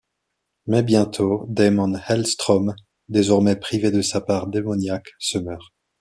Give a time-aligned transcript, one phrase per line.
[0.65, 2.73] Mais bientôt, Daimon Hellstrom,
[3.07, 5.75] désormais privé de sa part démoniaque, se meurt.